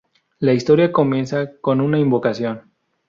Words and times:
La 0.39 0.53
historia 0.55 0.91
comienza 0.91 1.57
con 1.61 1.79
una 1.79 1.99
invocación. 1.99 2.63